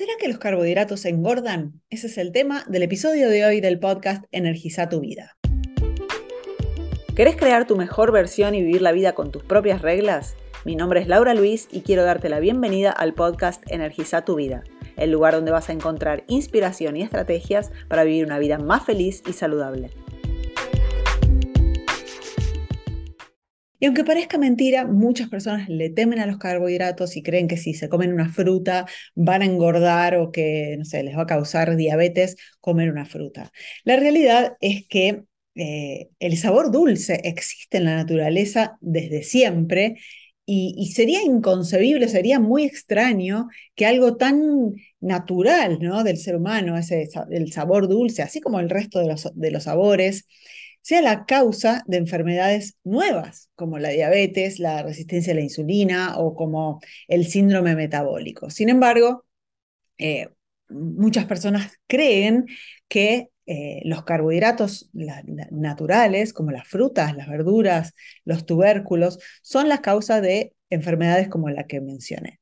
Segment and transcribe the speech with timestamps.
[0.00, 1.82] ¿Será que los carbohidratos engordan?
[1.90, 5.36] Ese es el tema del episodio de hoy del podcast Energiza tu vida.
[7.14, 10.36] ¿Querés crear tu mejor versión y vivir la vida con tus propias reglas?
[10.64, 14.64] Mi nombre es Laura Luis y quiero darte la bienvenida al podcast Energiza tu vida,
[14.96, 19.22] el lugar donde vas a encontrar inspiración y estrategias para vivir una vida más feliz
[19.28, 19.90] y saludable.
[23.80, 27.74] Y aunque parezca mentira, muchas personas le temen a los carbohidratos y creen que si
[27.74, 31.76] se comen una fruta van a engordar o que, no sé, les va a causar
[31.76, 33.50] diabetes comer una fruta.
[33.84, 35.24] La realidad es que
[35.54, 39.96] eh, el sabor dulce existe en la naturaleza desde siempre
[40.52, 46.02] y, sería inconcebible, sería muy extraño que algo tan natural ¿no?
[46.02, 49.64] del ser humano, ese, el sabor dulce, así como el resto de los, de los
[49.64, 50.26] sabores,
[50.82, 56.34] sea la causa de enfermedades nuevas, como la diabetes, la resistencia a la insulina o
[56.34, 58.50] como el síndrome metabólico.
[58.50, 59.24] Sin embargo,
[59.98, 60.28] eh,
[60.68, 62.46] muchas personas creen
[62.88, 70.20] que eh, los carbohidratos naturales, como las frutas, las verduras, los tubérculos, son la causa
[70.20, 72.40] de enfermedades como la que mencioné.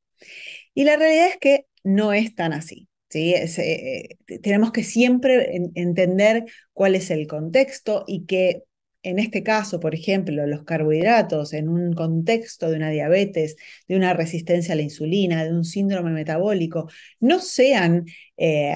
[0.75, 2.88] Y la realidad es que no es tan así.
[3.09, 3.33] ¿Sí?
[3.35, 8.63] Eh, tenemos que siempre entender cuál es el contexto y que
[9.03, 13.55] en este caso, por ejemplo, los carbohidratos en un contexto de una diabetes,
[13.87, 18.05] de una resistencia a la insulina, de un síndrome metabólico, no sean
[18.37, 18.75] eh,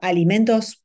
[0.00, 0.84] alimentos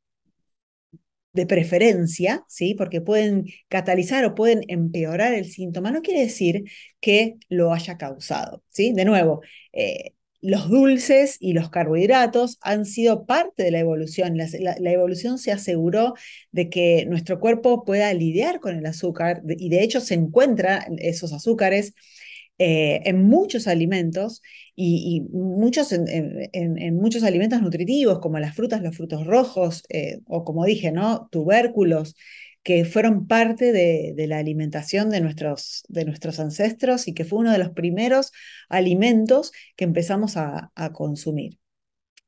[1.32, 2.74] de preferencia, ¿sí?
[2.74, 6.64] porque pueden catalizar o pueden empeorar el síntoma, no quiere decir
[7.00, 8.64] que lo haya causado.
[8.68, 8.92] ¿sí?
[8.92, 14.36] De nuevo, eh, los dulces y los carbohidratos han sido parte de la evolución.
[14.36, 16.14] La, evolución se aseguró
[16.50, 21.32] de que nuestro cuerpo pueda lidiar con el azúcar y de hecho se encuentran esos
[21.32, 21.94] azúcares
[22.58, 24.42] eh, en muchos alimentos
[24.76, 30.64] y, muchos, en, muchos alimentos nutritivos como las frutas, los frutos rojos eh, o como
[30.64, 31.28] dije, ¿no?
[31.30, 32.16] tubérculos
[32.62, 37.52] que fueron parte de, la alimentación de nuestros, de nuestros, ancestros y que fue uno
[37.52, 38.32] de los primeros
[38.68, 41.58] alimentos que empezamos a, consumir.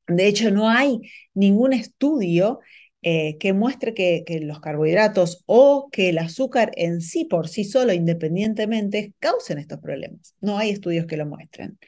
[0.09, 1.01] De hecho, no hay
[1.35, 2.61] ningún estudio
[3.03, 7.93] eh, que muestre que, los carbohidratos o que el azúcar en sí, por sí solo,
[7.93, 10.35] independientemente, causen estos problemas.
[10.41, 11.79] No hay estudios que lo muestren.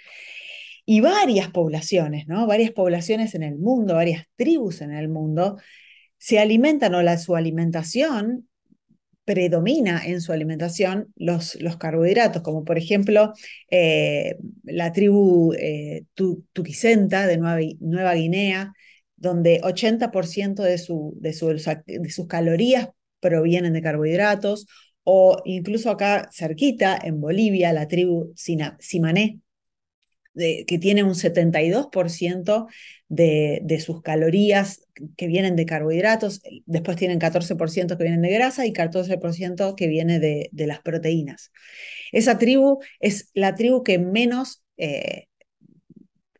[0.87, 2.47] Y varias poblaciones, ¿no?
[2.47, 5.57] Varias poblaciones en el mundo, varias tribus en el mundo,
[6.25, 8.49] se alimentan o la, su alimentación
[9.27, 13.35] predomina en su alimentación los, los carbohidratos, como por ejemplo
[13.71, 18.73] eh, la tribu eh, Tuquicenta de Nueva, Nueva, Guinea,
[19.17, 21.33] donde 80% de, su, de,
[21.85, 22.89] de sus calorías
[23.21, 24.67] provienen de carbohidratos,
[25.03, 29.41] o incluso acá cerquita, en Bolivia, la tribu Simané,
[30.35, 32.67] que tiene un 72%
[33.09, 34.83] de, de, sus calorías
[35.17, 40.19] que vienen de carbohidratos, después tienen 14% que vienen de grasa y 14% que viene
[40.19, 41.53] de, de, las proteínas.
[42.13, 45.27] Esa tribu es la tribu que menos eh,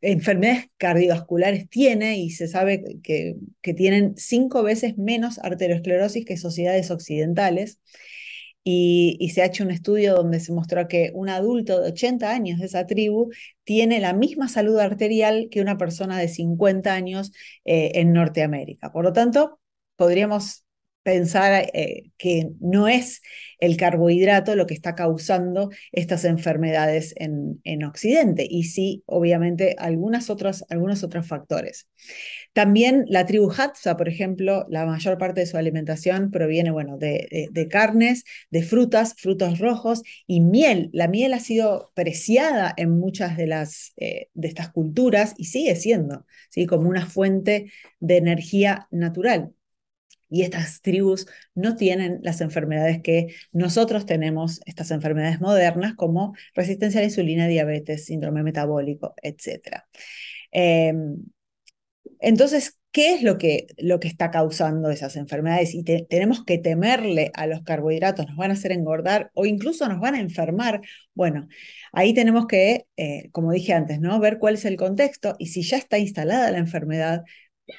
[0.01, 6.91] enfermedades cardiovasculares tiene y se sabe que, que tienen cinco veces menos arteriosclerosis que sociedades
[6.91, 7.79] occidentales
[8.65, 12.59] y, se ha hecho un estudio donde se mostró que un adulto de 80 años
[12.61, 13.31] de esa tribu
[13.65, 17.33] tiene la misma salud arterial que una persona de 50 años
[17.65, 18.91] eh, en Norteamérica.
[18.93, 19.61] Por lo tanto,
[19.97, 20.64] podríamos
[21.05, 23.23] pensar eh, que no es
[23.61, 30.29] el carbohidrato lo que está causando estas enfermedades en, en Occidente, y sí, obviamente, algunos
[30.31, 30.65] otros
[31.27, 31.89] factores.
[32.53, 37.49] También la tribu Hatsa, por ejemplo, la mayor parte de su alimentación proviene, bueno, de,
[37.51, 40.89] de, carnes, de frutas, frutos rojos y miel.
[40.93, 45.77] La miel ha sido preciada en muchas de, las, eh, de estas culturas y sigue
[45.77, 46.67] siendo, ¿sí?
[46.67, 49.53] como una fuente de energía natural
[50.29, 57.01] y estas tribus no tienen las enfermedades que nosotros tenemos, estas enfermedades modernas como resistencia
[57.01, 59.85] a la insulina, diabetes, síndrome metabólico, etc.
[60.51, 61.17] Em,
[62.21, 65.75] entonces, ¿qué es lo que, lo que está causando esas enfermedades?
[65.75, 70.01] Y tenemos que temerle a los carbohidratos, nos van a hacer engordar o incluso nos
[70.01, 70.81] van a enfermar.
[71.15, 71.49] Bueno,
[71.93, 74.19] ahí tenemos que, eh, como dije antes, ¿no?
[74.21, 77.25] ver cuál es el contexto y si ya está instalada la enfermedad,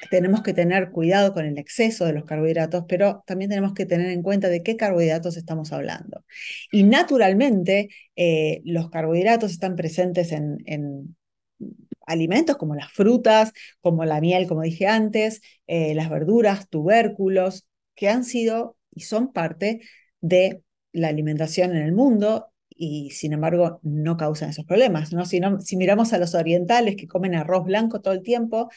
[0.09, 4.09] tenemos que tener cuidado con el exceso de los carbohidratos, pero también tenemos que tener
[4.09, 6.25] en cuenta de qué carbohidratos estamos hablando.
[6.71, 11.15] Y naturalmente, eh, los carbohidratos están presentes en,
[12.07, 13.51] alimentos como las frutas,
[13.81, 19.33] como la miel, como dije antes, eh, las verduras, tubérculos, que han sido y son
[19.33, 19.81] parte
[20.21, 20.61] de
[20.91, 25.13] la alimentación en el mundo y sin embargo no causan esos problemas.
[25.13, 25.25] ¿no?
[25.25, 25.39] Si,
[25.77, 28.69] miramos a los orientales que comen arroz blanco todo el tiempo,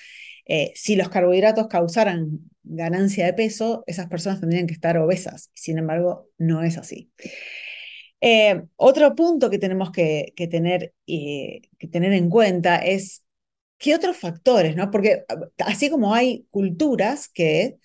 [0.47, 5.51] eh, si los carbohidratos causaran ganancia de peso, esas personas tendrían que estar obesas.
[5.55, 7.11] Sin embargo, no es así.
[8.21, 13.25] Eh, otro punto que tenemos que, tener, que tener en cuenta es
[13.79, 14.91] qué otros factores, ¿no?
[14.91, 15.25] Porque
[15.59, 17.77] así como hay culturas que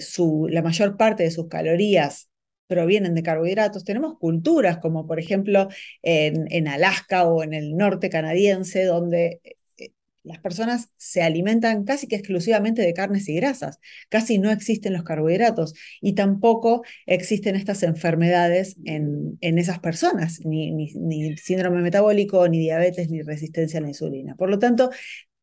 [0.00, 2.28] su, la mayor parte de sus calorías
[2.74, 3.84] provienen de carbohidratos.
[3.84, 5.68] Tenemos culturas como por ejemplo
[6.02, 9.90] en, Alaska o en el norte canadiense, donde eh,
[10.24, 13.78] las personas se alimentan casi que exclusivamente de carnes y grasas.
[14.08, 20.72] Casi no existen los carbohidratos y tampoco existen estas enfermedades en, en esas personas, ni,
[20.72, 24.34] ni, síndrome metabólico, ni diabetes, ni resistencia a la insulina.
[24.34, 24.90] Por lo tanto,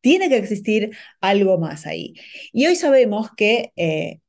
[0.02, 0.90] tiene que existir
[1.20, 2.14] algo más ahí.
[2.52, 4.20] Y hoy sabemos que eh,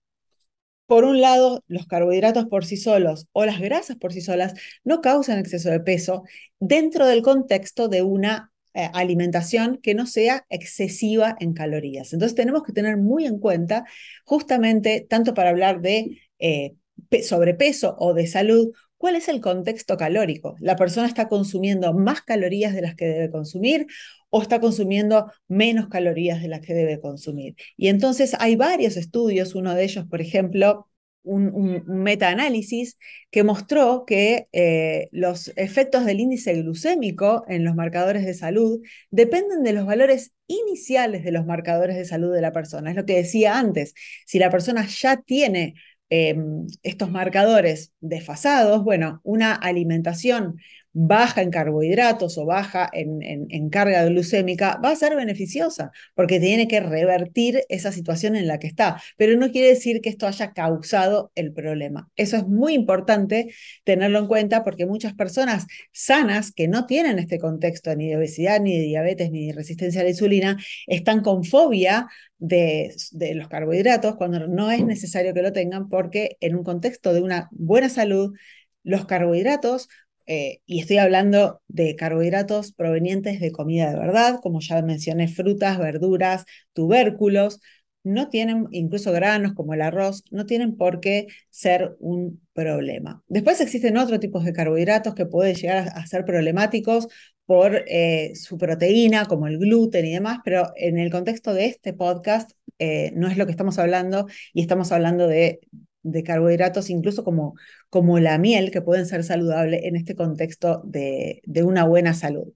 [0.93, 4.53] por un lado, los carbohidratos por sí solos o las grasas por sí solas
[4.83, 6.21] no causan exceso de peso
[6.59, 12.13] dentro del contexto de una eh, alimentación que no sea excesiva en calorías.
[12.13, 13.85] Entonces tenemos que tener muy en cuenta,
[14.23, 16.75] justamente, tanto para hablar de eh,
[17.23, 20.55] sobrepeso o de salud, cuál es el contexto calórico.
[20.59, 23.87] ¿La persona está consumiendo más calorías de las que debe consumir
[24.35, 27.55] o está consumiendo menos calorías de las que debe consumir.
[27.77, 30.87] Y entonces hay varios estudios, uno de ellos, por ejemplo,
[31.21, 32.97] un, metaanálisis
[33.29, 38.81] que mostró que eh, los efectos del índice glucémico en los marcadores de salud
[39.11, 42.89] dependen de los valores iniciales de los marcadores de salud de la persona.
[42.89, 43.93] Es lo que decía antes,
[44.25, 45.75] si la persona ya tiene
[46.09, 50.57] em, estos marcadores desfasados, bueno, una alimentación
[50.93, 56.79] baja en carbohidratos o baja en, carga glucémica, va a ser beneficiosa, porque tiene que
[56.79, 59.01] revertir esa situación en la que está.
[59.17, 62.09] Pero no quiere decir que esto haya causado el problema.
[62.15, 63.53] Eso es muy importante
[63.83, 68.61] tenerlo en cuenta porque muchas personas sanas que no tienen este contexto ni de obesidad,
[68.61, 70.57] ni de diabetes, ni de resistencia a la insulina,
[70.87, 72.07] están con fobia
[72.37, 77.13] de, de, los carbohidratos cuando no es necesario que lo tengan porque en un contexto
[77.13, 78.35] de una buena salud,
[78.83, 79.87] los carbohidratos
[80.25, 85.77] eh, y estoy hablando de carbohidratos provenientes de comida de verdad, como ya mencioné, frutas,
[85.79, 87.59] verduras, tubérculos,
[88.03, 93.23] no tienen, incluso granos como el arroz, no tienen por qué ser un problema.
[93.27, 97.07] Después existen otros tipos de carbohidratos que pueden llegar a, ser problemáticos
[97.45, 101.93] por eh, su proteína, como el gluten y demás, pero en el contexto de este
[101.93, 105.61] podcast eh, no es lo que estamos hablando y estamos hablando de
[106.03, 107.55] de carbohidratos, incluso como,
[107.89, 112.53] como la miel, que pueden ser saludables en este contexto de, una buena salud.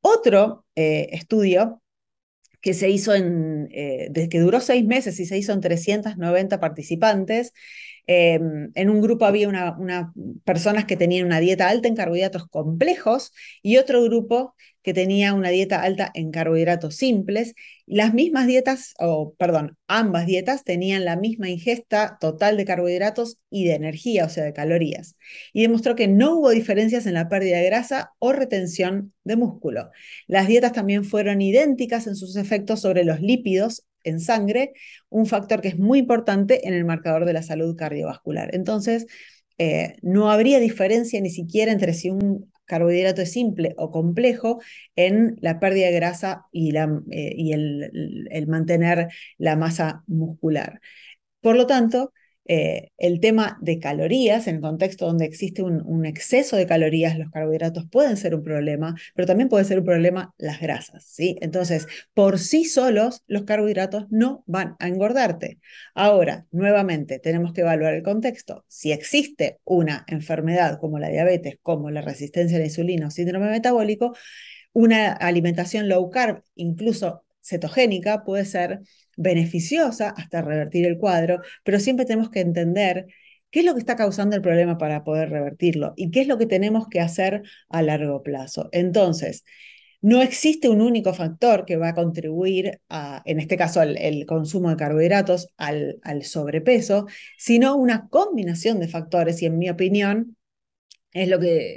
[0.00, 1.82] Otro eh, estudio
[2.60, 7.52] que se hizo en, eh, que duró seis meses y se hizo en 390 participantes,
[8.10, 10.14] Em, en un grupo había unas una
[10.44, 13.32] personas que tenían una dieta alta en carbohidratos complejos
[13.62, 17.54] y otro grupo que tenía una dieta alta en carbohidratos simples.
[17.84, 23.66] Las mismas dietas, o perdón, ambas dietas tenían la misma ingesta total de carbohidratos y
[23.66, 25.16] de energía, o sea, de calorías.
[25.52, 29.90] Y demostró que no hubo diferencias en la pérdida de grasa o retención de músculo.
[30.26, 34.72] Las dietas también fueron idénticas en sus efectos sobre los lípidos en sangre,
[35.08, 38.54] un factor que es muy importante en el marcador de la salud cardiovascular.
[38.54, 39.06] Entonces,
[39.58, 44.60] eh, no habría diferencia ni siquiera entre si un carbohidrato es simple o complejo
[44.94, 49.08] en la pérdida de grasa y, la, eh, y el, mantener
[49.38, 50.80] la masa muscular.
[51.40, 52.12] Por lo tanto,
[52.50, 57.30] eh, el tema de calorías, en el contexto donde existe un, exceso de calorías, los
[57.30, 61.36] carbohidratos pueden ser un problema, pero también puede ser un problema las grasas, ¿sí?
[61.42, 65.58] Entonces, por sí solos, los carbohidratos no van a engordarte.
[65.94, 68.64] Ahora, nuevamente, tenemos que evaluar el contexto.
[68.66, 73.50] Si existe una enfermedad como la diabetes, como la resistencia a la insulina o síndrome
[73.50, 74.16] metabólico,
[74.72, 78.80] una alimentación low carb, incluso cetogénica, puede ser
[79.18, 83.06] beneficiosa hasta revertir el cuadro, pero siempre tenemos que entender
[83.50, 86.38] qué es lo que está causando el problema para poder revertirlo y qué es lo
[86.38, 88.68] que tenemos que hacer a largo plazo.
[88.72, 89.44] Entonces,
[90.00, 94.26] no existe un único factor que va a contribuir a, en este caso, al el
[94.26, 97.06] consumo de carbohidratos, al, al sobrepeso,
[97.36, 100.37] sino una combinación de factores y, en mi opinión,
[101.12, 101.76] es lo que,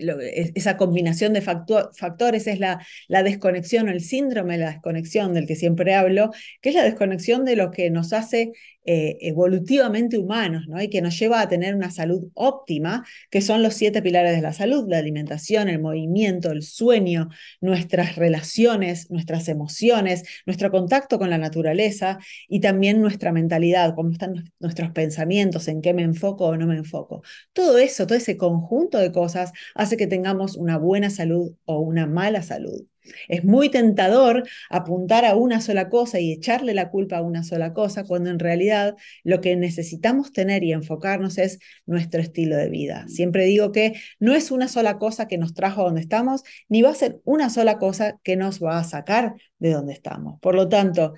[0.56, 5.56] esa combinación de factores es la, la desconexión el síndrome de la desconexión del que
[5.56, 8.52] siempre hablo, que es la desconexión de lo que nos hace
[8.86, 10.82] eh, evolutivamente humanos, ¿no?
[10.82, 14.42] Y que nos lleva a tener una salud óptima, que son los siete pilares de
[14.42, 17.30] la salud, la alimentación, el movimiento, el sueño,
[17.62, 24.52] nuestras relaciones, nuestras emociones, nuestro contacto con la naturaleza y también nuestra mentalidad, cómo están
[24.60, 27.22] nuestros pensamientos, en qué me enfoco o no me enfoco.
[27.54, 32.08] Todo eso, todo ese conjunto de cosas hace que tengamos una buena salud o una
[32.08, 32.86] mala salud.
[33.28, 37.74] Es muy tentador apuntar a una sola cosa y echarle la culpa a una sola
[37.74, 43.06] cosa, cuando en realidad lo que necesitamos tener y enfocarnos es nuestro estilo de vida.
[43.08, 46.82] Siempre digo que no es una sola cosa que nos trajo a donde estamos, ni
[46.82, 50.40] va a ser una sola cosa que nos va a sacar de donde estamos.
[50.40, 51.14] Por lo tanto,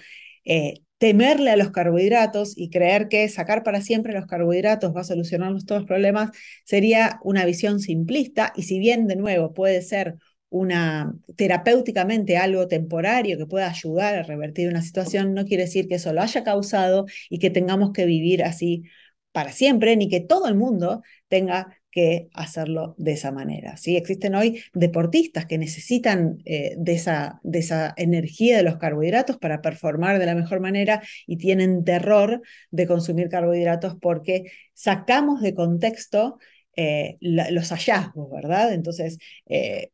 [0.45, 5.03] eh, temerle a los carbohidratos y creer que sacar para siempre los carbohidratos va a
[5.03, 6.31] solucionarnos todos los problemas
[6.63, 10.15] sería una visión simplista y si bien de nuevo puede ser
[10.53, 15.95] una terapéuticamente algo temporario que pueda ayudar a revertir una situación, no quiere decir que
[15.95, 18.83] eso lo haya causado y que tengamos que vivir así
[19.31, 23.77] para siempre, ni que todo el mundo tenga que hacerlo de esa manera.
[23.77, 23.97] ¿sí?
[23.97, 29.59] Existen hoy deportistas que necesitan eh, de, esa, de esa energía de los carbohidratos para
[29.61, 36.37] performar de la mejor manera y tienen terror de consumir carbohidratos porque sacamos de contexto
[36.75, 38.73] eh, los hallazgos, ¿verdad?
[38.73, 39.91] Entonces, eh,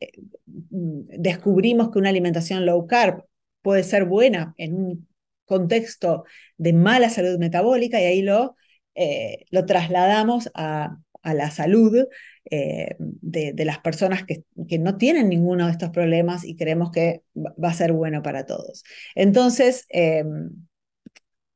[0.69, 3.23] descubrimos que una alimentación low carb
[3.61, 5.07] puede ser buena en un
[5.45, 6.25] contexto
[6.57, 8.55] de mala salud metabólica y ahí lo,
[8.95, 12.07] eh, lo trasladamos a, la salud
[12.45, 17.69] de, las personas que, que, no tienen ninguno de estos problemas y creemos que va
[17.69, 18.83] a ser bueno para todos.
[19.15, 19.85] Entonces,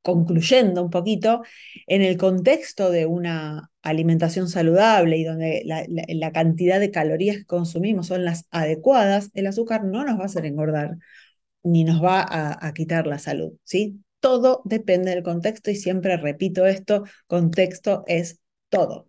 [0.03, 1.41] concluyendo un poquito,
[1.87, 8.07] en el contexto de una alimentación saludable y donde la, cantidad de calorías que consumimos
[8.07, 10.97] son las adecuadas, el azúcar no nos va a hacer engordar
[11.63, 14.03] ni nos va a, quitar la salud, ¿sí?
[14.19, 19.07] Todo depende del contexto y siempre repito esto, contexto es todo.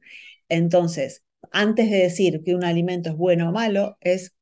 [0.48, 4.34] Entonces, antes de decir que un alimento es bueno o malo, es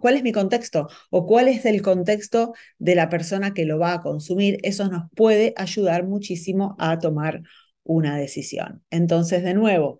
[0.00, 0.88] ¿Cuál es mi contexto?
[1.10, 4.58] ¿O cuál es el contexto de la persona que lo va a consumir?
[4.62, 7.42] Eso nos puede ayudar muchísimo a tomar
[7.84, 8.82] una decisión.
[8.90, 9.98] Entonces, de nuevo,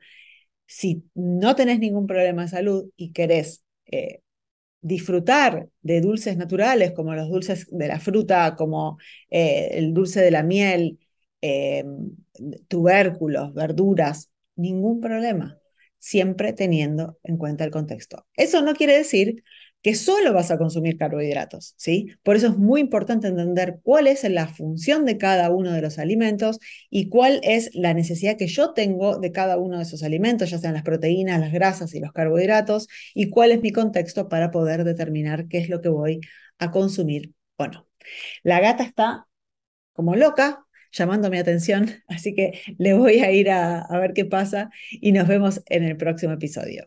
[0.66, 4.22] si no tenés ningún problema de salud y querés eh,
[4.82, 8.98] disfrutar de dulces naturales como los dulces de la fruta, como
[9.30, 10.98] eh, el dulce de la miel,
[11.42, 11.84] eh,
[12.68, 15.60] tubérculos, verduras, ningún problema
[16.00, 18.26] siempre teniendo en cuenta el contexto.
[18.34, 19.44] Eso no quiere decir
[19.82, 22.08] que solo vas a consumir carbohidratos, ¿sí?
[22.22, 25.98] Por eso es muy importante entender cuál es la función de cada uno de los
[25.98, 26.58] alimentos
[26.90, 30.58] y cuál es la necesidad que yo tengo de cada uno de esos alimentos, ya
[30.58, 34.84] sean las proteínas, las grasas y los carbohidratos, y cuál es mi contexto para poder
[34.84, 36.20] determinar qué es lo que voy
[36.58, 37.88] a consumir o no.
[38.42, 39.26] La gata está
[39.92, 44.24] como loca llamando mi atención, así que le voy a ir a, a ver qué
[44.24, 46.86] pasa y nos vemos en el próximo episodio.